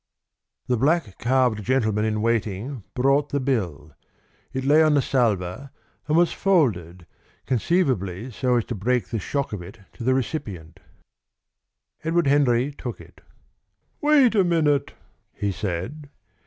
The 0.65 0.77
black 0.77 1.19
calved 1.19 1.61
gentleman 1.63 2.05
in 2.05 2.23
waiting 2.23 2.81
brought 2.95 3.29
the 3.29 3.39
bill. 3.39 3.93
It 4.51 4.63
lay 4.65 4.81
on 4.81 4.97
a 4.97 4.99
salver, 5.03 5.69
and 6.07 6.17
was 6.17 6.33
folded, 6.33 7.05
conceivably 7.45 8.31
so 8.31 8.55
as 8.55 8.65
to 8.65 8.73
break 8.73 9.09
the 9.09 9.19
shock 9.19 9.53
of 9.53 9.61
it 9.61 9.81
to 9.93 10.03
the 10.03 10.15
recipient. 10.15 10.79
Edward 12.03 12.25
Henry 12.25 12.71
took 12.71 12.99
it. 12.99 13.21
"Wait 14.01 14.33
a 14.33 14.43
minute," 14.43 14.95
he 15.35 15.51
said. 15.51 16.09